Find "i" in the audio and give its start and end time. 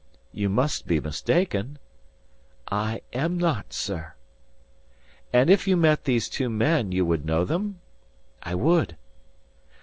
2.71-3.01, 8.41-8.55